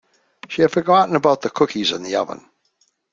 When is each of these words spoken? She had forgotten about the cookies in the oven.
She 0.49 0.63
had 0.63 0.71
forgotten 0.71 1.15
about 1.15 1.41
the 1.41 1.51
cookies 1.51 1.91
in 1.91 2.01
the 2.01 2.15
oven. 2.15 2.49